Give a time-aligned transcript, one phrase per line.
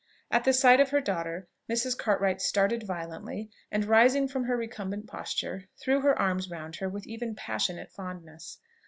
[0.31, 1.95] At the sight of her daughter, Mrs.
[1.95, 7.05] Cartwright started violently, and rising from her recumbent posture, threw her arms round her with
[7.05, 8.57] even passionate fondness.